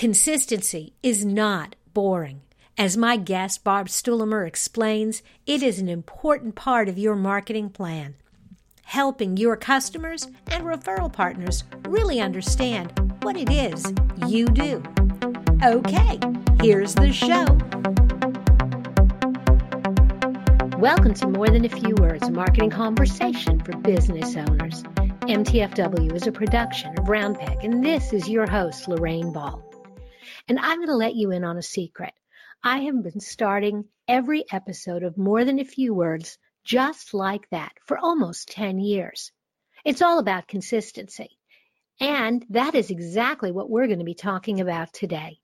Consistency 0.00 0.94
is 1.02 1.26
not 1.26 1.76
boring. 1.92 2.40
As 2.78 2.96
my 2.96 3.18
guest, 3.18 3.62
Barb 3.62 3.88
Stuhlemer, 3.88 4.48
explains, 4.48 5.22
it 5.44 5.62
is 5.62 5.78
an 5.78 5.90
important 5.90 6.54
part 6.54 6.88
of 6.88 6.96
your 6.96 7.14
marketing 7.14 7.68
plan, 7.68 8.14
helping 8.84 9.36
your 9.36 9.58
customers 9.58 10.26
and 10.50 10.64
referral 10.64 11.12
partners 11.12 11.64
really 11.86 12.18
understand 12.18 13.18
what 13.20 13.36
it 13.36 13.50
is 13.50 13.92
you 14.26 14.46
do. 14.46 14.82
Okay, 15.62 16.18
here's 16.62 16.94
the 16.94 17.12
show. 17.12 17.44
Welcome 20.78 21.12
to 21.12 21.26
More 21.26 21.48
Than 21.48 21.66
a 21.66 21.68
Few 21.68 21.94
Words, 21.96 22.26
a 22.26 22.30
marketing 22.30 22.70
conversation 22.70 23.60
for 23.60 23.76
business 23.76 24.34
owners. 24.34 24.82
MTFW 25.28 26.14
is 26.14 26.26
a 26.26 26.32
production 26.32 26.98
of 26.98 27.06
Round 27.06 27.38
Peg, 27.38 27.62
and 27.62 27.84
this 27.84 28.14
is 28.14 28.30
your 28.30 28.50
host, 28.50 28.88
Lorraine 28.88 29.30
Ball. 29.34 29.69
And 30.50 30.58
I'm 30.58 30.78
going 30.78 30.88
to 30.88 30.96
let 30.96 31.14
you 31.14 31.30
in 31.30 31.44
on 31.44 31.58
a 31.58 31.62
secret. 31.62 32.12
I 32.64 32.78
have 32.78 33.04
been 33.04 33.20
starting 33.20 33.84
every 34.08 34.44
episode 34.50 35.04
of 35.04 35.16
More 35.16 35.44
Than 35.44 35.60
a 35.60 35.64
Few 35.64 35.94
Words 35.94 36.38
just 36.64 37.14
like 37.14 37.48
that 37.50 37.70
for 37.86 37.96
almost 37.96 38.48
10 38.48 38.80
years. 38.80 39.30
It's 39.84 40.02
all 40.02 40.18
about 40.18 40.48
consistency. 40.48 41.38
And 42.00 42.44
that 42.50 42.74
is 42.74 42.90
exactly 42.90 43.52
what 43.52 43.70
we're 43.70 43.86
going 43.86 44.00
to 44.00 44.04
be 44.04 44.16
talking 44.16 44.60
about 44.60 44.92
today. 44.92 45.38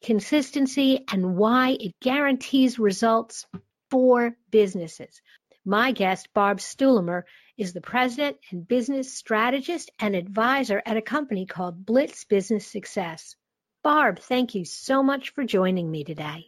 Consistency 0.00 1.06
and 1.10 1.34
why 1.34 1.76
it 1.80 1.98
guarantees 2.00 2.78
results 2.78 3.48
for 3.90 4.36
businesses. 4.52 5.20
My 5.64 5.90
guest, 5.90 6.28
Barb 6.34 6.58
Stuhlemer, 6.58 7.24
is 7.58 7.72
the 7.72 7.80
president 7.80 8.36
and 8.52 8.68
business 8.68 9.12
strategist 9.12 9.90
and 9.98 10.14
advisor 10.14 10.80
at 10.86 10.96
a 10.96 11.02
company 11.02 11.46
called 11.46 11.84
Blitz 11.84 12.26
Business 12.26 12.64
Success. 12.64 13.34
Barb, 13.82 14.20
thank 14.20 14.54
you 14.54 14.64
so 14.64 15.02
much 15.02 15.30
for 15.30 15.44
joining 15.44 15.90
me 15.90 16.04
today. 16.04 16.46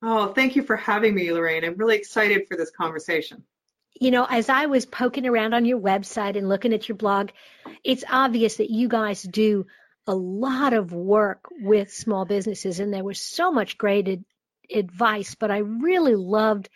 Oh, 0.00 0.32
thank 0.32 0.54
you 0.54 0.62
for 0.62 0.76
having 0.76 1.14
me, 1.14 1.32
Lorraine. 1.32 1.64
I'm 1.64 1.76
really 1.76 1.96
excited 1.96 2.46
for 2.46 2.56
this 2.56 2.70
conversation. 2.70 3.42
You 4.00 4.12
know, 4.12 4.24
as 4.24 4.48
I 4.48 4.66
was 4.66 4.86
poking 4.86 5.26
around 5.26 5.54
on 5.54 5.64
your 5.64 5.80
website 5.80 6.36
and 6.36 6.48
looking 6.48 6.72
at 6.72 6.88
your 6.88 6.96
blog, 6.96 7.30
it's 7.82 8.04
obvious 8.08 8.58
that 8.58 8.70
you 8.70 8.86
guys 8.86 9.22
do 9.22 9.66
a 10.06 10.14
lot 10.14 10.72
of 10.72 10.92
work 10.92 11.48
with 11.50 11.92
small 11.92 12.24
businesses, 12.24 12.78
and 12.78 12.94
there 12.94 13.02
was 13.02 13.20
so 13.20 13.50
much 13.50 13.76
great 13.76 14.08
ad- 14.08 14.24
advice. 14.72 15.34
But 15.34 15.50
I 15.50 15.58
really 15.58 16.14
loved 16.14 16.68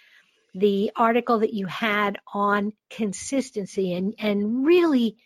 the 0.52 0.90
article 0.96 1.38
that 1.40 1.54
you 1.54 1.66
had 1.66 2.18
on 2.34 2.72
consistency 2.90 3.94
and, 3.94 4.14
and 4.18 4.66
really 4.66 5.16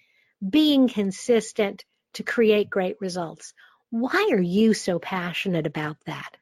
being 0.46 0.88
consistent 0.88 1.84
to 2.12 2.22
create 2.22 2.68
great 2.68 2.96
results. 3.00 3.54
Why 4.00 4.28
are 4.30 4.40
you 4.40 4.74
so 4.74 4.98
passionate 4.98 5.66
about 5.66 5.96
that? 6.04 6.36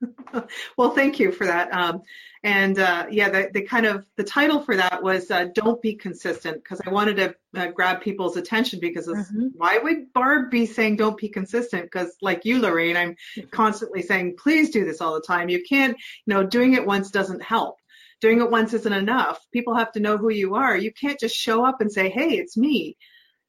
well, 0.76 0.92
thank 0.92 1.18
you 1.18 1.32
for 1.32 1.44
that. 1.44 1.72
Um, 1.74 2.02
and 2.44 2.78
uh, 2.78 3.06
yeah, 3.10 3.28
the, 3.28 3.50
the, 3.52 3.62
kind 3.62 3.84
of 3.84 4.06
the 4.16 4.22
title 4.22 4.60
for 4.62 4.76
that 4.76 5.02
was 5.02 5.28
uh, 5.28 5.46
"Don't 5.52 5.82
Be 5.82 5.94
Consistent" 5.94 6.62
because 6.62 6.80
I 6.86 6.90
wanted 6.90 7.16
to 7.16 7.34
uh, 7.60 7.66
grab 7.72 8.00
people's 8.00 8.36
attention 8.36 8.78
because 8.78 9.08
mm-hmm. 9.08 9.48
why 9.56 9.78
would 9.78 10.12
Barb 10.12 10.52
be 10.52 10.66
saying 10.66 10.96
"Don't 10.96 11.18
be 11.18 11.28
consistent"? 11.28 11.82
Because 11.82 12.14
like 12.22 12.44
you, 12.44 12.60
Lorraine, 12.60 12.96
I'm 12.96 13.16
constantly 13.50 14.02
saying, 14.02 14.36
"Please 14.38 14.70
do 14.70 14.84
this 14.84 15.00
all 15.00 15.14
the 15.14 15.26
time." 15.26 15.48
You 15.48 15.64
can't, 15.68 15.96
you 16.24 16.34
know, 16.34 16.46
doing 16.46 16.74
it 16.74 16.86
once 16.86 17.10
doesn't 17.10 17.42
help. 17.42 17.76
Doing 18.20 18.40
it 18.40 18.50
once 18.50 18.72
isn't 18.72 18.92
enough. 18.92 19.44
People 19.52 19.74
have 19.74 19.92
to 19.92 20.00
know 20.00 20.16
who 20.16 20.30
you 20.30 20.54
are. 20.54 20.76
You 20.76 20.92
can't 20.92 21.18
just 21.18 21.34
show 21.34 21.64
up 21.64 21.80
and 21.80 21.90
say, 21.90 22.08
"Hey, 22.08 22.38
it's 22.38 22.56
me." 22.56 22.96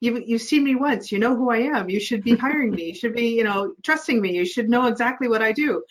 You 0.02 0.22
you 0.26 0.38
see 0.38 0.60
me 0.60 0.76
once 0.76 1.12
you 1.12 1.20
know 1.20 1.36
who 1.36 1.50
i 1.50 1.58
am 1.58 1.90
you 1.90 2.00
should 2.00 2.24
be 2.24 2.36
hiring 2.36 2.72
me 2.72 2.88
you 2.88 2.96
should 2.96 3.14
be 3.14 3.30
you 3.30 3.44
know 3.46 3.74
trusting 3.84 4.20
me 4.20 4.36
you 4.36 4.46
should 4.46 4.70
know 4.70 4.88
exactly 4.88 5.30
what 5.30 5.42
i 5.42 5.54
do 5.54 5.82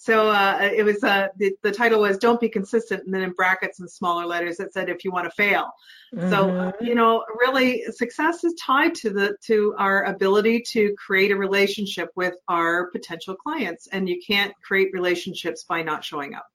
so 0.00 0.30
uh, 0.30 0.58
it 0.62 0.82
was 0.82 1.04
uh, 1.04 1.28
the, 1.36 1.52
the 1.60 1.72
title 1.72 2.00
was 2.00 2.16
"Don't 2.16 2.40
be 2.40 2.48
consistent," 2.48 3.04
and 3.04 3.12
then 3.12 3.20
in 3.20 3.32
brackets 3.32 3.80
and 3.80 3.90
smaller 3.90 4.24
letters 4.24 4.58
it 4.58 4.72
said 4.72 4.88
"If 4.88 5.04
you 5.04 5.12
want 5.12 5.26
to 5.26 5.30
fail." 5.30 5.72
Mm-hmm. 6.14 6.30
So 6.30 6.72
you 6.80 6.94
know, 6.94 7.22
really, 7.38 7.84
success 7.92 8.42
is 8.42 8.54
tied 8.54 8.94
to 8.94 9.10
the 9.10 9.36
to 9.42 9.74
our 9.76 10.04
ability 10.04 10.62
to 10.68 10.94
create 10.96 11.32
a 11.32 11.36
relationship 11.36 12.08
with 12.16 12.32
our 12.48 12.86
potential 12.92 13.34
clients, 13.34 13.88
and 13.88 14.08
you 14.08 14.22
can't 14.26 14.54
create 14.62 14.88
relationships 14.94 15.64
by 15.64 15.82
not 15.82 16.02
showing 16.02 16.34
up. 16.34 16.46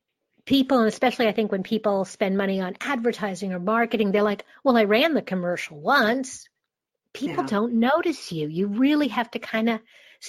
People, 0.45 0.79
and 0.79 0.87
especially 0.87 1.27
I 1.27 1.31
think 1.31 1.51
when 1.51 1.61
people 1.61 2.03
spend 2.03 2.37
money 2.37 2.61
on 2.61 2.75
advertising 2.81 3.53
or 3.53 3.59
marketing, 3.59 4.11
they're 4.11 4.23
like, 4.23 4.43
"Well, 4.63 4.75
I 4.75 4.85
ran 4.85 5.13
the 5.13 5.21
commercial 5.21 5.79
once." 5.79 6.49
People 7.15 7.43
yeah. 7.43 7.49
don't 7.49 7.73
notice 7.73 8.31
you. 8.31 8.47
You 8.47 8.67
really 8.67 9.07
have 9.09 9.31
to 9.31 9.39
kind 9.39 9.69
of 9.69 9.79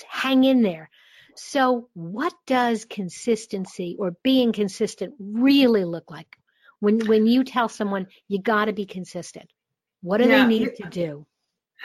hang 0.09 0.45
in 0.45 0.63
there. 0.63 0.91
So, 1.35 1.89
what 1.93 2.33
does 2.47 2.87
consistency 2.87 3.97
or 3.99 4.17
being 4.23 4.53
consistent 4.53 5.15
really 5.19 5.85
look 5.85 6.11
like? 6.11 6.39
When 6.81 7.07
when 7.07 7.27
you 7.27 7.45
tell 7.45 7.69
someone 7.69 8.07
you 8.29 8.41
got 8.41 8.67
to 8.67 8.73
be 8.73 8.87
consistent, 8.87 9.51
what 10.03 10.19
do 10.19 10.29
yeah. 10.29 10.43
they 10.43 10.47
need 10.47 10.77
to 10.77 10.89
do? 10.89 11.27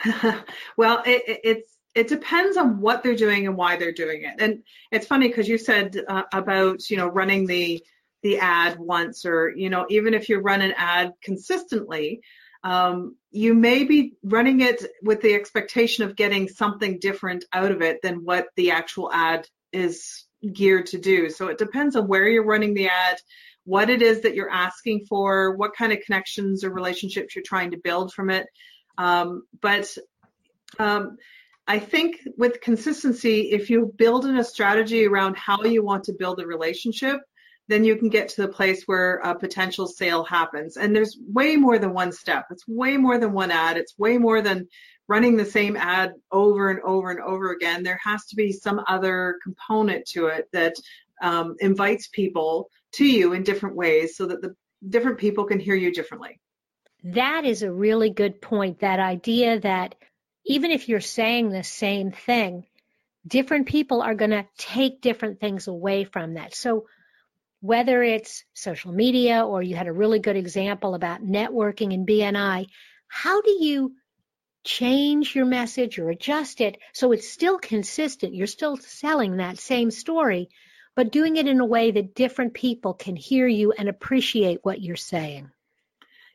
well, 0.78 1.02
it, 1.06 1.40
it's 1.44 1.78
it 1.94 2.08
depends 2.08 2.56
on 2.56 2.80
what 2.80 3.04
they're 3.04 3.16
doing 3.16 3.48
and 3.48 3.58
why 3.58 3.76
they're 3.76 3.92
doing 3.92 4.24
it. 4.24 4.36
And 4.40 4.64
it's 4.92 5.08
funny 5.08 5.28
because 5.28 5.48
you 5.48 5.58
said 5.58 6.02
uh, 6.08 6.24
about 6.34 6.90
you 6.90 6.98
know 6.98 7.08
running 7.08 7.46
the 7.46 7.84
the 8.24 8.38
ad 8.38 8.80
once, 8.80 9.26
or 9.26 9.50
you 9.50 9.70
know 9.70 9.86
even 9.90 10.14
if 10.14 10.30
you 10.30 10.40
run 10.40 10.62
an 10.62 10.74
ad 10.78 11.14
consistently, 11.22 12.22
um, 12.64 13.16
you 13.32 13.54
may 13.54 13.84
be 13.84 14.14
running 14.24 14.62
it 14.62 14.86
with 15.02 15.22
the 15.22 15.34
expectation 15.34 16.04
of 16.04 16.16
getting 16.16 16.48
something 16.48 17.00
different 17.00 17.46
out 17.54 17.72
of 17.72 17.82
it 17.82 18.02
than 18.02 18.24
what 18.24 18.48
the 18.56 18.72
actual 18.72 19.12
ad 19.12 19.48
is 19.72 20.26
geared 20.54 20.88
to 20.88 20.98
do. 20.98 21.30
So 21.30 21.48
it 21.48 21.58
depends 21.58 21.96
on 21.96 22.08
where 22.08 22.28
you're 22.28 22.46
running 22.46 22.74
the 22.74 22.90
ad, 22.90 23.18
what 23.64 23.90
it 23.90 24.02
is 24.02 24.22
that 24.22 24.36
you're 24.36 24.50
asking 24.50 25.06
for, 25.06 25.56
what 25.56 25.76
kind 25.76 25.94
of 25.94 26.00
connections 26.06 26.64
or 26.64 26.72
relationships 26.72 27.36
you're 27.36 27.44
trying 27.44 27.72
to 27.72 27.78
build 27.78 28.14
from 28.14 28.30
it. 28.30 28.48
Um, 28.98 29.44
but 29.62 29.96
um, 30.78 31.18
I 31.68 31.80
think 31.80 32.18
with 32.38 32.62
consistency, 32.62 33.52
if 33.52 33.70
you 33.70 33.94
build 33.96 34.26
in 34.26 34.38
a 34.38 34.44
strategy 34.44 35.06
around 35.06 35.38
how 35.38 35.64
you 35.64 35.84
want 35.84 36.06
to 36.06 36.14
build 36.14 36.40
a 36.40 36.48
relationship, 36.48 37.22
then 37.72 37.84
you 37.86 37.96
can 37.96 38.10
get 38.10 38.30
to 38.30 38.42
the 38.42 38.48
place 38.48 38.84
where 38.84 39.18
a 39.18 39.34
potential 39.34 39.88
sale 39.88 40.24
happens. 40.24 40.78
And 40.78 40.96
there's 40.96 41.18
way 41.26 41.56
more 41.56 41.80
than 41.80 41.94
one 41.94 42.12
step. 42.12 42.48
It's 42.52 42.68
way 42.68 42.98
more 42.98 43.18
than 43.18 43.32
one 43.32 43.52
ad. 43.52 43.78
It's 43.78 43.98
way 43.98 44.18
more 44.18 44.42
than 44.42 44.68
running 45.08 45.38
the 45.38 45.46
same 45.46 45.78
ad 45.78 46.14
over 46.32 46.70
and 46.70 46.82
over 46.82 47.12
and 47.12 47.22
over 47.22 47.52
again. 47.52 47.84
There 47.84 48.00
has 48.04 48.26
to 48.28 48.36
be 48.36 48.52
some 48.52 48.82
other 48.88 49.38
component 49.44 50.06
to 50.08 50.28
it 50.28 50.50
that 50.52 50.76
um, 51.22 51.56
invites 51.60 52.08
people 52.08 52.70
to 52.94 53.06
you 53.06 53.34
in 53.34 53.44
different 53.44 53.76
ways 53.76 54.18
so 54.18 54.26
that 54.26 54.42
the 54.42 54.56
different 54.88 55.20
people 55.20 55.46
can 55.46 55.60
hear 55.60 55.76
you 55.76 55.94
differently. 55.94 56.40
That 57.04 57.46
is 57.46 57.64
a 57.64 57.72
really 57.72 58.10
good 58.10 58.42
point. 58.42 58.80
That 58.80 59.00
idea 59.00 59.60
that 59.60 59.96
even 60.46 60.72
if 60.72 60.90
you're 60.90 61.00
saying 61.00 61.50
the 61.50 61.64
same 61.64 62.12
thing, 62.12 62.66
different 63.26 63.68
people 63.68 64.02
are 64.02 64.16
going 64.16 64.32
to 64.32 64.48
take 64.58 65.02
different 65.02 65.40
things 65.40 65.68
away 65.68 66.04
from 66.04 66.34
that. 66.34 66.56
So 66.56 66.86
whether 67.62 68.02
it's 68.04 68.44
social 68.54 68.92
media 68.92 69.46
or 69.46 69.62
you 69.62 69.76
had 69.76 69.88
a 69.88 69.94
really 69.94 70.20
good 70.20 70.36
example 70.36 70.96
about 70.96 71.24
networking 71.24 71.94
and 71.94 72.08
BNI, 72.08 72.68
how 73.08 73.42
do 73.42 73.52
you 73.52 73.96
change 74.64 75.36
your 75.36 75.46
message 75.46 75.98
or 75.98 76.10
adjust 76.10 76.62
it 76.62 76.78
so 76.94 77.12
it's 77.12 77.30
still 77.30 77.60
consistent? 77.60 78.36
You're 78.36 78.48
still 78.48 78.78
selling 78.78 79.38
that 79.38 79.60
same 79.60 79.92
story, 79.92 80.50
but 80.96 81.12
doing 81.12 81.38
it 81.38 81.48
in 81.48 81.60
a 81.60 81.66
way 81.66 81.92
that 81.92 82.16
different 82.16 82.54
people 82.54 82.94
can 82.94 83.16
hear 83.16 83.48
you 83.48 83.72
and 83.72 83.88
appreciate 83.88 84.60
what 84.64 84.82
you're 84.82 84.96
saying. 84.96 85.52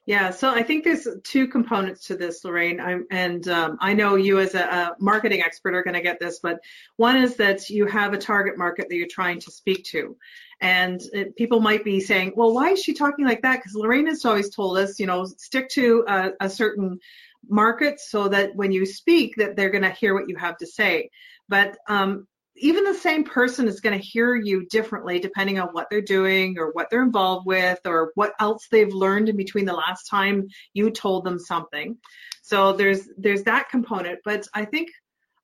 Yeah, 0.06 0.30
so 0.30 0.50
I 0.50 0.62
think 0.62 0.84
there's 0.84 1.08
two 1.24 1.48
components 1.48 2.06
to 2.06 2.16
this, 2.16 2.44
Lorraine. 2.44 2.78
I'm, 2.78 3.06
and 3.10 3.46
um, 3.48 3.76
I 3.80 3.92
know 3.92 4.14
you 4.14 4.38
as 4.38 4.54
a, 4.54 4.60
a 4.62 4.96
marketing 5.00 5.42
expert 5.42 5.74
are 5.74 5.82
going 5.82 5.94
to 5.94 6.00
get 6.00 6.20
this, 6.20 6.38
but 6.38 6.60
one 6.94 7.16
is 7.16 7.34
that 7.36 7.68
you 7.68 7.86
have 7.86 8.12
a 8.12 8.18
target 8.18 8.56
market 8.56 8.88
that 8.88 8.94
you're 8.94 9.08
trying 9.10 9.40
to 9.40 9.50
speak 9.50 9.84
to. 9.86 10.16
And 10.60 11.02
it, 11.12 11.34
people 11.34 11.58
might 11.58 11.82
be 11.84 11.98
saying, 11.98 12.34
well, 12.36 12.54
why 12.54 12.70
is 12.70 12.82
she 12.82 12.94
talking 12.94 13.26
like 13.26 13.42
that? 13.42 13.56
Because 13.56 13.74
Lorraine 13.74 14.06
has 14.06 14.24
always 14.24 14.54
told 14.54 14.78
us, 14.78 15.00
you 15.00 15.06
know, 15.06 15.24
stick 15.24 15.68
to 15.70 16.04
a, 16.06 16.30
a 16.40 16.48
certain 16.48 17.00
market 17.48 17.98
so 17.98 18.28
that 18.28 18.54
when 18.54 18.70
you 18.70 18.86
speak 18.86 19.34
that 19.36 19.56
they're 19.56 19.70
going 19.70 19.82
to 19.82 19.90
hear 19.90 20.14
what 20.14 20.28
you 20.28 20.36
have 20.36 20.56
to 20.58 20.68
say. 20.68 21.10
But 21.48 21.76
um, 21.88 22.28
even 22.58 22.84
the 22.84 22.94
same 22.94 23.24
person 23.24 23.68
is 23.68 23.80
going 23.80 23.98
to 23.98 24.04
hear 24.04 24.34
you 24.34 24.66
differently 24.66 25.18
depending 25.18 25.58
on 25.58 25.68
what 25.68 25.88
they're 25.90 26.00
doing 26.00 26.58
or 26.58 26.70
what 26.72 26.88
they're 26.90 27.02
involved 27.02 27.46
with 27.46 27.78
or 27.84 28.12
what 28.14 28.32
else 28.40 28.66
they've 28.70 28.92
learned 28.92 29.28
in 29.28 29.36
between 29.36 29.64
the 29.64 29.72
last 29.72 30.04
time 30.04 30.46
you 30.72 30.90
told 30.90 31.24
them 31.24 31.38
something. 31.38 31.98
So 32.42 32.72
there's 32.72 33.08
there's 33.16 33.44
that 33.44 33.68
component. 33.70 34.20
But 34.24 34.46
i 34.54 34.64
think 34.64 34.90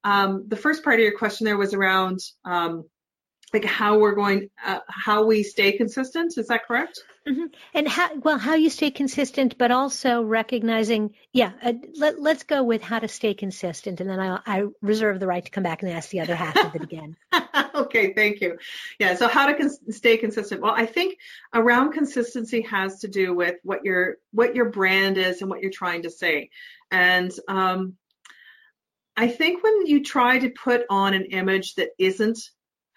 um, 0.04 0.46
the 0.48 0.56
first 0.56 0.82
part 0.82 0.98
of 0.98 1.04
your 1.04 1.16
question 1.16 1.44
there 1.44 1.56
was 1.56 1.74
around 1.74 2.18
um, 2.44 2.84
like 3.52 3.64
how 3.64 3.98
we're 3.98 4.14
going, 4.14 4.48
uh, 4.64 4.78
how 4.88 5.24
we 5.24 5.42
stay 5.42 5.72
consistent. 5.72 6.38
Is 6.38 6.48
that 6.48 6.66
correct? 6.66 7.00
Mm-hmm. 7.28 7.46
And 7.74 7.86
how 7.86 8.16
well 8.16 8.38
how 8.38 8.54
you 8.54 8.68
stay 8.68 8.90
consistent, 8.90 9.56
but 9.56 9.70
also 9.70 10.22
recognizing, 10.22 11.14
yeah. 11.32 11.52
Uh, 11.62 11.74
let, 11.96 12.20
let's 12.20 12.42
go 12.42 12.64
with 12.64 12.82
how 12.82 12.98
to 12.98 13.06
stay 13.06 13.34
consistent, 13.34 14.00
and 14.00 14.10
then 14.10 14.18
I, 14.18 14.40
I 14.44 14.64
reserve 14.80 15.20
the 15.20 15.28
right 15.28 15.44
to 15.44 15.50
come 15.50 15.62
back 15.62 15.82
and 15.82 15.92
ask 15.92 16.10
the 16.10 16.20
other 16.20 16.34
half 16.34 16.56
of 16.56 16.74
it 16.74 16.82
again. 16.82 17.16
okay, 17.74 18.12
thank 18.14 18.40
you. 18.40 18.58
Yeah. 18.98 19.14
So 19.14 19.28
how 19.28 19.46
to 19.46 19.54
cons- 19.54 19.78
stay 19.90 20.16
consistent? 20.16 20.62
Well, 20.62 20.74
I 20.74 20.86
think 20.86 21.18
around 21.54 21.92
consistency 21.92 22.62
has 22.62 23.00
to 23.00 23.08
do 23.08 23.34
with 23.34 23.56
what 23.62 23.84
your 23.84 24.16
what 24.32 24.56
your 24.56 24.70
brand 24.70 25.16
is 25.16 25.42
and 25.42 25.50
what 25.50 25.60
you're 25.60 25.70
trying 25.70 26.02
to 26.02 26.10
say, 26.10 26.50
and 26.90 27.30
um, 27.46 27.96
I 29.16 29.28
think 29.28 29.62
when 29.62 29.86
you 29.86 30.02
try 30.02 30.38
to 30.38 30.50
put 30.50 30.82
on 30.90 31.14
an 31.14 31.26
image 31.26 31.74
that 31.76 31.90
isn't 31.98 32.38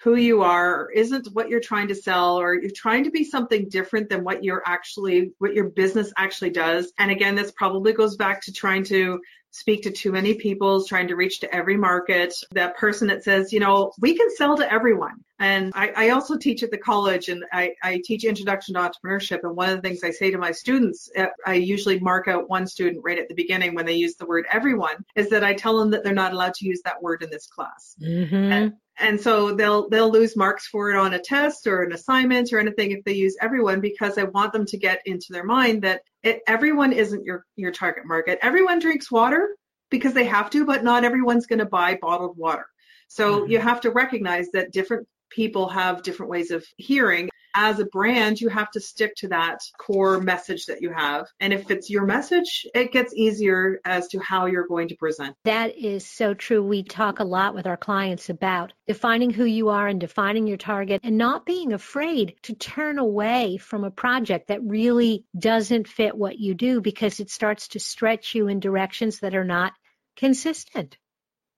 who 0.06 0.16
you 0.16 0.44
are 0.44 0.88
isn't 0.94 1.28
what 1.34 1.50
you're 1.50 1.60
trying 1.60 1.88
to 1.88 1.96
sell 1.96 2.40
or 2.40 2.54
you're 2.54 2.69
trying 2.69 3.04
to 3.04 3.10
be 3.10 3.24
something 3.24 3.68
different 3.69 4.07
than 4.07 4.24
what 4.24 4.44
you're 4.44 4.62
actually 4.68 5.31
what 5.40 5.56
your 5.56 5.68
business 5.69 6.13
actually 6.16 6.52
does 6.52 6.94
and 7.00 7.10
again 7.10 7.34
this 7.34 7.52
probably 7.52 7.92
goes 7.92 8.16
back 8.16 8.40
to 8.40 8.54
trying 8.54 8.84
to 8.84 9.19
speak 9.50 9.84
to 9.84 9.90
too 9.90 10.12
many 10.12 10.34
people, 10.34 10.84
trying 10.84 11.07
to 11.07 11.16
reach 11.16 11.40
to 11.40 11.56
every 11.56 11.78
market. 11.78 12.34
That 12.52 12.75
person 12.75 13.07
that 13.07 13.24
says, 13.24 13.54
you 13.54 13.62
know, 13.62 13.94
we 14.02 14.18
can 14.18 14.28
sell 14.36 14.57
to 14.57 14.69
everyone. 14.69 15.24
And 15.40 15.72
I, 15.74 15.94
I 15.96 16.10
also 16.10 16.38
teach 16.38 16.62
at 16.62 16.72
the 16.72 16.78
college 16.78 17.30
and 17.30 17.46
I, 17.54 17.74
I, 17.81 18.02
teach 18.04 18.25
introduction 18.25 18.75
to 18.75 18.81
entrepreneurship. 18.81 19.40
And 19.44 19.56
one 19.56 19.69
of 19.69 19.78
the 19.78 19.81
things 19.81 20.04
I 20.04 20.12
say 20.12 20.30
to 20.30 20.38
my 20.38 20.52
students, 20.52 21.10
uh, 21.18 21.28
I 21.46 21.54
usually 21.54 22.02
mark 22.02 22.28
out 22.28 22.50
one 22.50 22.68
student 22.68 23.02
right 23.06 23.18
at 23.18 23.30
the 23.30 23.34
beginning 23.34 23.75
when 23.75 23.86
they 23.86 23.94
use 23.94 24.16
the 24.16 24.25
word 24.25 24.46
everyone, 24.52 25.06
is 25.16 25.30
that 25.30 25.46
I 25.46 25.54
tell 25.54 25.80
them 25.80 25.92
that 25.92 26.04
they're 26.04 26.13
not 26.13 26.34
allowed 26.34 26.56
to 26.56 26.66
use 26.66 26.81
that 26.84 27.02
word 27.02 27.24
in 27.24 27.30
this 27.30 27.48
class. 27.48 27.96
Mm-hmm. 28.02 28.36
And, 28.36 28.74
and 28.97 29.19
so 29.19 29.53
they'll 29.56 29.89
they'll 29.89 30.12
lose 30.12 30.38
marks 30.38 30.68
for 30.68 30.89
it 30.89 30.97
on 30.97 31.13
a 31.13 31.19
test 31.19 31.68
or 31.68 31.83
an 31.83 31.92
assignment 31.92 32.51
or 32.53 32.59
anything 32.59 32.92
if 32.92 33.03
they 33.03 33.13
use 33.13 33.36
everyone 33.42 33.81
because 33.81 34.18
I 34.18 34.24
want 34.24 34.53
them 34.53 34.65
to 34.68 34.77
get 34.77 35.01
into 35.06 35.27
their 35.31 35.44
mind 35.44 35.81
that 35.81 36.01
it, 36.24 36.42
everyone 36.47 36.94
isn't 36.94 37.25
your 37.25 37.45
your 37.56 37.71
target 37.71 38.06
market. 38.06 38.39
Everyone 38.42 38.80
drinks 38.80 39.12
water 39.12 39.56
because 39.89 40.13
they 40.13 40.25
have 40.25 40.50
to, 40.51 40.65
but 40.65 40.83
not 40.83 41.03
everyone's 41.03 41.45
going 41.45 41.59
to 41.59 41.65
buy 41.65 41.97
bottled 42.01 42.38
water. 42.38 42.65
So 43.07 43.42
mm-hmm. 43.42 43.51
you 43.51 43.59
have 43.59 43.81
to 43.81 43.92
recognize 43.92 44.50
that 44.53 44.71
different 44.71 45.07
people 45.30 45.68
have 45.69 46.03
different 46.03 46.31
ways 46.31 46.51
of 46.51 46.65
hearing 46.77 47.30
as 47.56 47.80
a 47.80 47.86
brand, 47.86 48.42
you 48.42 48.50
have 48.50 48.69
to 48.72 48.80
stick 48.80 49.16
to 49.16 49.30
that 49.30 49.60
core 49.78 50.19
message 50.19 50.66
that 50.66 50.81
you 50.81 50.92
have. 50.92 51.28
And 51.40 51.54
if 51.54 51.72
it's 51.72 51.90
your 51.90 52.06
message, 52.06 52.68
it 52.75 52.92
gets 52.92 53.13
easier 53.13 53.80
as 53.86 54.10
to 54.10 54.19
how 54.19 54.46
you're 54.46 54.68
going 54.68 54.90
to 54.90 54.96
present. 54.96 55.36
That 55.46 55.78
is 55.78 56.06
so 56.06 56.34
true. 56.34 56.62
We 56.62 56.84
talk 56.84 57.19
a 57.19 57.24
lot 57.24 57.56
with 57.56 57.66
our 57.66 57.78
clients 57.78 58.30
about 58.30 58.74
defining 58.88 59.31
who 59.31 59.46
you 59.46 59.69
are 59.69 59.88
and 59.88 60.00
defining 60.00 60.48
your 60.48 60.57
target 60.57 61.02
and 61.04 61.18
not 61.18 61.46
being 61.46 61.72
afraid 61.72 62.36
to 62.44 62.54
turn 62.54 63.00
away 63.00 63.57
from 63.57 63.84
a 63.84 63.92
project 63.92 64.50
that 64.50 64.63
really 64.63 65.24
doesn't 65.38 65.88
fit 65.88 66.18
what 66.18 66.38
you 66.38 66.54
do 66.54 66.81
because 66.81 67.19
it 67.19 67.30
starts 67.30 67.69
to 67.69 67.80
stretch 67.80 68.36
you 68.36 68.48
in 68.48 68.60
directions 68.60 69.19
that 69.19 69.36
are 69.36 69.46
not 69.46 69.74
consistent. 70.18 70.98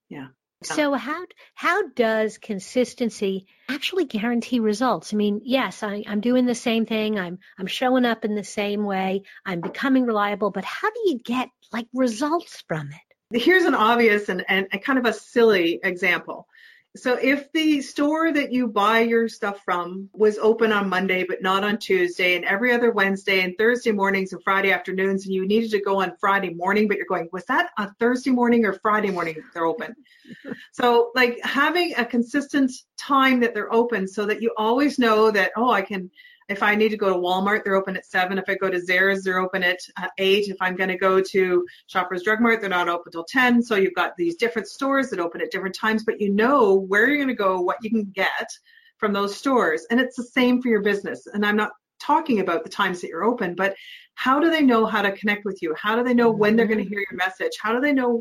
Yeah. 0.09 0.27
So 0.63 0.94
how 0.94 1.24
how 1.54 1.88
does 1.89 2.39
consistency 2.39 3.45
actually 3.69 4.06
guarantee 4.06 4.59
results? 4.59 5.13
I 5.13 5.18
mean, 5.18 5.42
yes, 5.44 5.83
I, 5.83 6.04
am 6.07 6.19
doing 6.19 6.45
the 6.45 6.56
same 6.56 6.86
thing. 6.86 7.19
I'm 7.19 7.38
I'm 7.59 7.68
showing 7.68 8.06
up 8.06 8.25
in 8.25 8.33
the 8.33 8.44
same 8.44 8.83
way. 8.83 9.24
I'm 9.45 9.62
becoming 9.62 10.06
reliable. 10.06 10.50
But 10.50 10.65
how 10.65 10.89
do 10.89 11.00
you 11.06 11.19
get 11.19 11.50
like 11.71 11.88
results 11.94 12.63
from 12.68 12.89
it? 12.89 13.42
Here's 13.44 13.65
an 13.65 13.75
obvious 13.75 14.30
and, 14.30 14.45
and 14.48 14.68
kind 14.83 14.98
of 14.98 15.06
a 15.06 15.13
silly 15.13 15.80
example. 15.83 16.48
So 16.97 17.13
if 17.21 17.51
the 17.51 17.81
store 17.81 18.33
that 18.33 18.51
you 18.51 18.67
buy 18.67 18.99
your 19.01 19.29
stuff 19.29 19.61
from 19.63 20.09
was 20.13 20.38
open 20.38 20.71
on 20.71 20.89
Monday 20.89 21.23
but 21.23 21.41
not 21.41 21.63
on 21.63 21.77
Tuesday 21.77 22.35
and 22.35 22.44
every 22.45 22.73
other 22.73 22.91
Wednesday 22.91 23.41
and 23.41 23.57
Thursday 23.57 23.91
mornings 23.91 24.33
and 24.33 24.44
Friday 24.44 24.71
afternoons 24.71 25.25
and 25.25 25.33
you 25.33 25.47
needed 25.47 25.71
to 25.71 25.81
go 25.81 26.01
on 26.01 26.17
Friday 26.19 26.53
morning 26.53 26.88
but 26.88 26.97
you're 26.97 27.05
going 27.05 27.29
was 27.31 27.45
that 27.45 27.69
a 27.77 27.94
Thursday 27.99 28.31
morning 28.31 28.65
or 28.65 28.73
Friday 28.73 29.11
morning 29.11 29.35
they're 29.53 29.65
open. 29.65 29.95
so 30.71 31.11
like 31.15 31.39
having 31.44 31.94
a 31.97 32.05
consistent 32.05 32.71
time 32.97 33.39
that 33.39 33.53
they're 33.53 33.73
open 33.73 34.07
so 34.07 34.25
that 34.25 34.41
you 34.41 34.51
always 34.57 34.97
know 34.97 35.31
that 35.31 35.51
oh 35.55 35.71
I 35.71 35.81
can 35.81 36.09
if 36.49 36.63
I 36.63 36.75
need 36.75 36.89
to 36.89 36.97
go 36.97 37.09
to 37.09 37.19
Walmart, 37.19 37.63
they're 37.63 37.75
open 37.75 37.97
at 37.97 38.05
seven. 38.05 38.38
If 38.38 38.45
I 38.47 38.55
go 38.55 38.69
to 38.69 38.79
Zehrs, 38.79 39.23
they're 39.23 39.39
open 39.39 39.63
at 39.63 39.79
uh, 39.97 40.07
eight. 40.17 40.47
If 40.47 40.57
I'm 40.61 40.75
going 40.75 40.89
to 40.89 40.97
go 40.97 41.21
to 41.21 41.65
Shoppers 41.88 42.23
Drug 42.23 42.39
Mart, 42.39 42.61
they're 42.61 42.69
not 42.69 42.88
open 42.88 43.11
till 43.11 43.25
10. 43.25 43.61
So 43.61 43.75
you've 43.75 43.94
got 43.95 44.15
these 44.17 44.35
different 44.35 44.67
stores 44.67 45.09
that 45.09 45.19
open 45.19 45.41
at 45.41 45.51
different 45.51 45.75
times, 45.75 46.03
but 46.03 46.21
you 46.21 46.29
know 46.29 46.75
where 46.75 47.07
you're 47.07 47.17
going 47.17 47.27
to 47.27 47.33
go, 47.33 47.59
what 47.59 47.77
you 47.81 47.89
can 47.89 48.05
get 48.05 48.49
from 48.97 49.13
those 49.13 49.35
stores. 49.35 49.85
And 49.91 49.99
it's 49.99 50.15
the 50.15 50.23
same 50.23 50.61
for 50.61 50.69
your 50.69 50.81
business. 50.81 51.27
And 51.27 51.45
I'm 51.45 51.57
not 51.57 51.71
talking 51.99 52.39
about 52.39 52.63
the 52.63 52.69
times 52.69 53.01
that 53.01 53.07
you're 53.07 53.23
open, 53.23 53.55
but 53.55 53.75
how 54.15 54.39
do 54.39 54.49
they 54.49 54.61
know 54.61 54.85
how 54.85 55.01
to 55.01 55.11
connect 55.11 55.45
with 55.45 55.61
you? 55.61 55.75
How 55.75 55.95
do 55.95 56.03
they 56.03 56.13
know 56.13 56.31
when 56.31 56.55
they're 56.55 56.65
going 56.65 56.79
to 56.79 56.83
mm-hmm. 56.83 56.94
hear 56.94 57.05
your 57.11 57.17
message? 57.17 57.51
How 57.61 57.73
do 57.73 57.81
they 57.81 57.94
know 57.94 58.19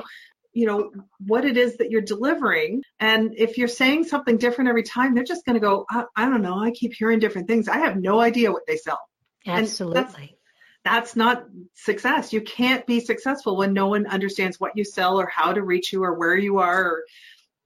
you 0.57 0.65
know 0.65 0.91
what 1.19 1.45
it 1.45 1.59
is 1.59 1.77
that 1.77 1.91
you're 1.91 2.01
delivering. 2.01 2.83
And 2.99 3.35
if 3.37 3.59
you're 3.59 3.69
saying 3.69 4.05
something 4.05 4.39
different 4.39 4.71
every 4.71 4.85
time 4.85 5.15
they're 5.15 5.23
just 5.23 5.45
going 5.45 5.55
to 5.55 5.61
go 5.61 5.85
I, 5.91 6.05
I, 6.17 6.25
don't 6.29 6.41
know. 6.41 6.59
I 6.59 6.71
keep 6.71 6.95
hearing 6.95 7.19
different 7.19 7.47
things. 7.47 7.69
I 7.69 7.79
have 7.79 7.97
no 7.97 8.21
idea 8.21 8.51
what 8.51 8.67
they 8.67 8.79
sell. 8.79 9.01
Absolutely 9.47 10.03
that's, 10.03 11.13
that's 11.13 11.17
not 11.17 11.45
success. 11.75 12.33
You 12.33 12.41
can't 12.41 12.87
be 12.87 13.01
successful 13.01 13.57
when 13.57 13.75
no 13.75 13.89
one 13.89 14.07
understands 14.07 14.59
what 14.59 14.73
you 14.77 14.85
sell 14.85 15.21
or 15.21 15.27
how 15.27 15.53
to 15.53 15.63
reach 15.63 15.93
you 15.93 16.03
or 16.03 16.15
where 16.15 16.37
you 16.37 16.59
are 16.59 16.85
or 16.85 17.05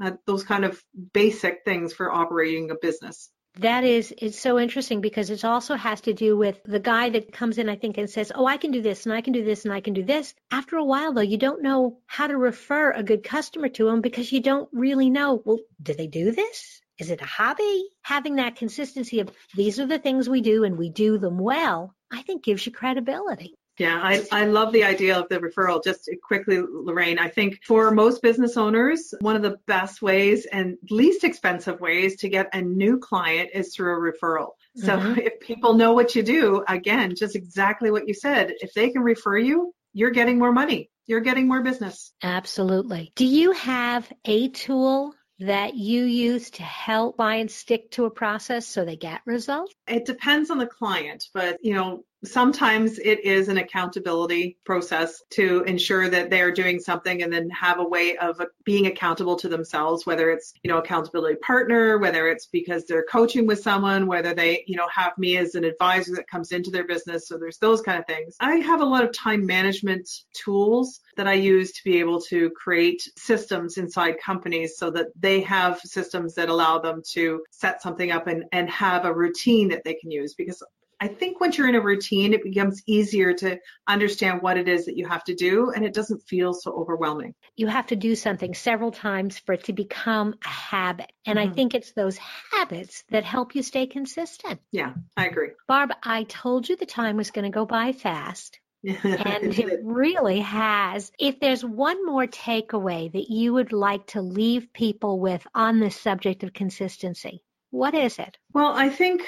uh, 0.02 0.12
those 0.26 0.42
kind 0.42 0.64
of 0.64 0.82
basic 1.12 1.60
things 1.64 1.92
for 1.92 2.10
operating 2.10 2.70
a 2.70 2.74
business 2.74 3.30
that 3.58 3.84
is, 3.84 4.14
it's 4.16 4.38
so 4.38 4.58
interesting 4.58 5.00
because 5.00 5.30
it 5.30 5.44
also 5.44 5.74
has 5.74 6.00
to 6.02 6.14
do 6.14 6.36
with 6.36 6.60
the 6.64 6.80
guy 6.80 7.10
that 7.10 7.32
comes 7.32 7.58
in, 7.58 7.68
I 7.68 7.76
think, 7.76 7.98
and 7.98 8.08
says, 8.08 8.32
Oh, 8.34 8.46
I 8.46 8.56
can 8.56 8.70
do 8.70 8.80
this 8.80 9.06
and 9.06 9.14
I 9.14 9.20
can 9.20 9.32
do 9.32 9.44
this 9.44 9.64
and 9.64 9.74
I 9.74 9.80
can 9.80 9.92
do 9.92 10.04
this. 10.04 10.34
After 10.50 10.76
a 10.76 10.84
while, 10.84 11.12
though, 11.12 11.20
you 11.20 11.36
don't 11.36 11.62
know 11.62 11.98
how 12.06 12.26
to 12.26 12.36
refer 12.36 12.92
a 12.92 13.02
good 13.02 13.24
customer 13.24 13.68
to 13.70 13.86
them 13.86 14.00
because 14.00 14.32
you 14.32 14.40
don't 14.40 14.68
really 14.72 15.10
know, 15.10 15.42
well, 15.44 15.58
do 15.82 15.94
they 15.94 16.06
do 16.06 16.32
this? 16.32 16.80
Is 16.98 17.10
it 17.10 17.22
a 17.22 17.26
hobby? 17.26 17.88
Having 18.02 18.36
that 18.36 18.56
consistency 18.56 19.20
of 19.20 19.30
these 19.54 19.80
are 19.80 19.86
the 19.86 19.98
things 19.98 20.28
we 20.28 20.42
do 20.42 20.64
and 20.64 20.76
we 20.76 20.90
do 20.90 21.18
them 21.18 21.38
well, 21.38 21.94
I 22.12 22.22
think 22.22 22.44
gives 22.44 22.66
you 22.66 22.72
credibility. 22.72 23.56
Yeah, 23.80 23.98
I, 24.02 24.22
I 24.30 24.44
love 24.44 24.74
the 24.74 24.84
idea 24.84 25.18
of 25.18 25.30
the 25.30 25.38
referral. 25.38 25.82
Just 25.82 26.10
quickly, 26.22 26.60
Lorraine, 26.60 27.18
I 27.18 27.28
think 27.28 27.60
for 27.64 27.90
most 27.90 28.20
business 28.20 28.58
owners, 28.58 29.14
one 29.20 29.36
of 29.36 29.42
the 29.42 29.56
best 29.66 30.02
ways 30.02 30.44
and 30.44 30.76
least 30.90 31.24
expensive 31.24 31.80
ways 31.80 32.16
to 32.16 32.28
get 32.28 32.54
a 32.54 32.60
new 32.60 32.98
client 32.98 33.50
is 33.54 33.74
through 33.74 33.96
a 33.96 34.12
referral. 34.12 34.50
So 34.76 34.98
mm-hmm. 34.98 35.20
if 35.20 35.40
people 35.40 35.72
know 35.72 35.94
what 35.94 36.14
you 36.14 36.22
do, 36.22 36.62
again, 36.68 37.14
just 37.16 37.34
exactly 37.34 37.90
what 37.90 38.06
you 38.06 38.12
said, 38.12 38.52
if 38.60 38.74
they 38.74 38.90
can 38.90 39.00
refer 39.00 39.38
you, 39.38 39.74
you're 39.94 40.10
getting 40.10 40.38
more 40.38 40.52
money. 40.52 40.90
You're 41.06 41.20
getting 41.20 41.48
more 41.48 41.62
business. 41.62 42.12
Absolutely. 42.22 43.12
Do 43.16 43.24
you 43.24 43.52
have 43.52 44.06
a 44.26 44.48
tool 44.48 45.14
that 45.40 45.74
you 45.74 46.04
use 46.04 46.50
to 46.50 46.62
help 46.62 47.16
clients 47.16 47.54
stick 47.54 47.90
to 47.92 48.04
a 48.04 48.10
process 48.10 48.66
so 48.66 48.84
they 48.84 48.96
get 48.96 49.22
results? 49.24 49.72
It 49.88 50.04
depends 50.04 50.50
on 50.50 50.58
the 50.58 50.66
client, 50.66 51.24
but 51.32 51.56
you 51.62 51.74
know, 51.74 52.04
sometimes 52.24 52.98
it 52.98 53.24
is 53.24 53.48
an 53.48 53.58
accountability 53.58 54.58
process 54.64 55.22
to 55.30 55.62
ensure 55.62 56.08
that 56.08 56.30
they're 56.30 56.52
doing 56.52 56.78
something 56.78 57.22
and 57.22 57.32
then 57.32 57.48
have 57.50 57.78
a 57.78 57.84
way 57.84 58.16
of 58.16 58.40
being 58.64 58.86
accountable 58.86 59.36
to 59.36 59.48
themselves 59.48 60.04
whether 60.04 60.30
it's 60.30 60.52
you 60.62 60.70
know 60.70 60.78
accountability 60.78 61.36
partner 61.36 61.98
whether 61.98 62.28
it's 62.28 62.46
because 62.46 62.84
they're 62.86 63.06
coaching 63.10 63.46
with 63.46 63.60
someone 63.60 64.06
whether 64.06 64.34
they 64.34 64.64
you 64.66 64.76
know 64.76 64.88
have 64.88 65.16
me 65.18 65.36
as 65.36 65.54
an 65.54 65.64
advisor 65.64 66.14
that 66.14 66.28
comes 66.28 66.52
into 66.52 66.70
their 66.70 66.86
business. 66.86 67.28
So 67.28 67.38
there's 67.38 67.58
those 67.58 67.80
kind 67.80 67.98
of 67.98 68.06
things. 68.06 68.36
I 68.40 68.56
have 68.56 68.80
a 68.80 68.84
lot 68.84 69.04
of 69.04 69.12
time 69.12 69.46
management 69.46 70.08
tools 70.34 71.00
that 71.16 71.26
i 71.26 71.34
use 71.34 71.72
to 71.72 71.84
be 71.84 71.98
able 71.98 72.20
to 72.20 72.50
create 72.50 73.02
systems 73.16 73.76
inside 73.76 74.14
companies 74.24 74.76
so 74.78 74.90
that 74.90 75.08
they 75.18 75.40
have 75.40 75.78
systems 75.80 76.34
that 76.34 76.48
allow 76.48 76.78
them 76.78 77.02
to 77.12 77.42
set 77.50 77.82
something 77.82 78.10
up 78.10 78.26
and, 78.26 78.44
and 78.52 78.70
have 78.70 79.04
a 79.04 79.12
routine 79.12 79.68
that 79.68 79.84
they 79.84 79.94
can 79.94 80.10
use 80.10 80.34
because 80.34 80.62
I 81.00 81.08
think 81.08 81.40
once 81.40 81.56
you're 81.56 81.68
in 81.68 81.74
a 81.74 81.80
routine, 81.80 82.34
it 82.34 82.44
becomes 82.44 82.82
easier 82.86 83.32
to 83.34 83.58
understand 83.88 84.42
what 84.42 84.58
it 84.58 84.68
is 84.68 84.84
that 84.84 84.98
you 84.98 85.08
have 85.08 85.24
to 85.24 85.34
do 85.34 85.70
and 85.70 85.84
it 85.84 85.94
doesn't 85.94 86.28
feel 86.28 86.52
so 86.52 86.72
overwhelming. 86.72 87.34
You 87.56 87.68
have 87.68 87.86
to 87.86 87.96
do 87.96 88.14
something 88.14 88.54
several 88.54 88.90
times 88.92 89.38
for 89.38 89.54
it 89.54 89.64
to 89.64 89.72
become 89.72 90.34
a 90.44 90.48
habit. 90.48 91.10
And 91.24 91.38
mm-hmm. 91.38 91.50
I 91.50 91.54
think 91.54 91.74
it's 91.74 91.92
those 91.92 92.18
habits 92.52 93.02
that 93.10 93.24
help 93.24 93.54
you 93.54 93.62
stay 93.62 93.86
consistent. 93.86 94.60
Yeah, 94.72 94.92
I 95.16 95.26
agree. 95.26 95.50
Barb, 95.66 95.90
I 96.02 96.24
told 96.24 96.68
you 96.68 96.76
the 96.76 96.86
time 96.86 97.16
was 97.16 97.30
going 97.30 97.50
to 97.50 97.54
go 97.54 97.64
by 97.64 97.92
fast. 97.92 98.60
and 98.84 99.58
it 99.58 99.80
really 99.84 100.40
has. 100.40 101.12
If 101.18 101.38
there's 101.38 101.62
one 101.62 102.04
more 102.06 102.26
takeaway 102.26 103.12
that 103.12 103.30
you 103.30 103.52
would 103.52 103.72
like 103.72 104.06
to 104.08 104.22
leave 104.22 104.72
people 104.72 105.20
with 105.20 105.46
on 105.54 105.80
the 105.80 105.90
subject 105.90 106.42
of 106.42 106.54
consistency, 106.54 107.42
what 107.70 107.94
is 107.94 108.18
it? 108.18 108.38
Well, 108.54 108.72
I 108.72 108.88
think 108.88 109.22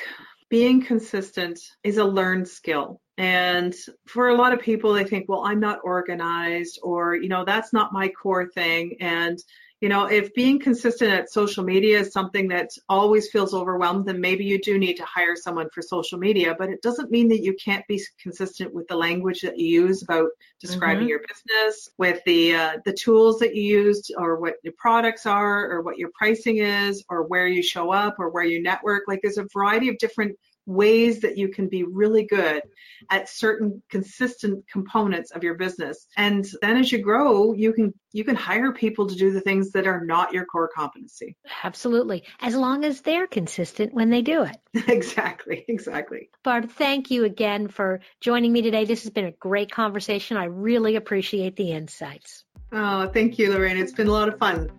being 0.52 0.82
consistent 0.82 1.58
is 1.82 1.96
a 1.96 2.04
learned 2.04 2.46
skill. 2.46 3.00
And 3.16 3.74
for 4.06 4.28
a 4.28 4.36
lot 4.36 4.52
of 4.52 4.60
people, 4.60 4.92
they 4.92 5.02
think, 5.02 5.26
well, 5.26 5.46
I'm 5.46 5.60
not 5.60 5.78
organized 5.82 6.78
or, 6.82 7.16
you 7.16 7.30
know, 7.30 7.42
that's 7.42 7.72
not 7.72 7.94
my 7.94 8.08
core 8.08 8.46
thing. 8.50 8.98
And, 9.00 9.38
you 9.82 9.88
know, 9.88 10.06
if 10.06 10.32
being 10.32 10.60
consistent 10.60 11.10
at 11.10 11.32
social 11.32 11.64
media 11.64 11.98
is 11.98 12.12
something 12.12 12.46
that 12.48 12.70
always 12.88 13.28
feels 13.30 13.52
overwhelmed, 13.52 14.06
then 14.06 14.20
maybe 14.20 14.44
you 14.44 14.60
do 14.60 14.78
need 14.78 14.94
to 14.98 15.04
hire 15.04 15.34
someone 15.34 15.68
for 15.74 15.82
social 15.82 16.20
media. 16.20 16.54
But 16.56 16.68
it 16.68 16.82
doesn't 16.82 17.10
mean 17.10 17.26
that 17.30 17.42
you 17.42 17.54
can't 17.54 17.84
be 17.88 18.00
consistent 18.22 18.72
with 18.72 18.86
the 18.86 18.94
language 18.94 19.40
that 19.40 19.58
you 19.58 19.66
use 19.66 20.04
about 20.04 20.28
describing 20.60 21.00
mm-hmm. 21.00 21.08
your 21.08 21.22
business, 21.26 21.88
with 21.98 22.20
the 22.26 22.54
uh, 22.54 22.76
the 22.84 22.92
tools 22.92 23.40
that 23.40 23.56
you 23.56 23.64
used, 23.64 24.14
or 24.16 24.38
what 24.38 24.54
your 24.62 24.74
products 24.78 25.26
are, 25.26 25.68
or 25.68 25.82
what 25.82 25.98
your 25.98 26.10
pricing 26.16 26.58
is, 26.58 27.04
or 27.08 27.24
where 27.24 27.48
you 27.48 27.60
show 27.60 27.90
up, 27.90 28.20
or 28.20 28.28
where 28.30 28.44
you 28.44 28.62
network. 28.62 29.02
Like 29.08 29.18
there's 29.20 29.38
a 29.38 29.48
variety 29.52 29.88
of 29.88 29.98
different 29.98 30.38
ways 30.66 31.20
that 31.20 31.36
you 31.36 31.48
can 31.48 31.68
be 31.68 31.82
really 31.82 32.24
good 32.24 32.62
at 33.10 33.28
certain 33.28 33.82
consistent 33.90 34.64
components 34.70 35.30
of 35.32 35.42
your 35.42 35.54
business. 35.54 36.06
And 36.16 36.46
then 36.60 36.76
as 36.76 36.92
you 36.92 36.98
grow 36.98 37.52
you 37.52 37.72
can 37.72 37.92
you 38.12 38.24
can 38.24 38.36
hire 38.36 38.72
people 38.72 39.06
to 39.06 39.14
do 39.14 39.32
the 39.32 39.40
things 39.40 39.72
that 39.72 39.86
are 39.86 40.04
not 40.04 40.32
your 40.32 40.44
core 40.44 40.70
competency. 40.74 41.34
Absolutely. 41.64 42.24
As 42.40 42.54
long 42.54 42.84
as 42.84 43.00
they're 43.00 43.26
consistent 43.26 43.94
when 43.94 44.10
they 44.10 44.22
do 44.22 44.42
it. 44.42 44.56
Exactly 44.88 45.64
exactly. 45.68 46.30
Barb 46.42 46.70
thank 46.70 47.10
you 47.10 47.24
again 47.24 47.68
for 47.68 48.00
joining 48.20 48.52
me 48.52 48.62
today. 48.62 48.84
This 48.84 49.02
has 49.02 49.10
been 49.10 49.24
a 49.26 49.32
great 49.32 49.70
conversation. 49.70 50.36
I 50.36 50.44
really 50.44 50.96
appreciate 50.96 51.56
the 51.56 51.72
insights. 51.72 52.44
Oh 52.72 53.08
thank 53.08 53.38
you 53.38 53.52
lorraine. 53.52 53.78
It's 53.78 53.92
been 53.92 54.08
a 54.08 54.12
lot 54.12 54.28
of 54.28 54.38
fun 54.38 54.70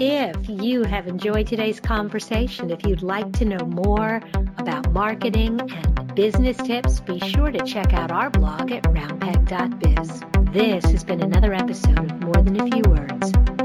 if 0.00 0.48
you 0.48 0.82
have 0.82 1.06
enjoyed 1.06 1.46
today's 1.46 1.78
conversation, 1.78 2.70
if 2.70 2.84
you'd 2.86 3.02
like 3.02 3.30
to 3.34 3.44
know 3.44 3.66
more 3.66 4.22
about 4.56 4.90
marketing 4.92 5.60
and 5.60 6.14
business 6.14 6.56
tips, 6.56 7.00
be 7.00 7.20
sure 7.20 7.50
to 7.50 7.64
check 7.66 7.92
out 7.92 8.10
our 8.10 8.30
blog 8.30 8.72
at 8.72 8.84
roundpeg.biz. 8.84 10.22
This 10.52 10.84
has 10.90 11.04
been 11.04 11.20
another 11.20 11.52
episode 11.52 11.98
of 11.98 12.20
More 12.22 12.42
Than 12.42 12.60
a 12.60 12.70
Few 12.70 12.82
Words. 12.90 13.59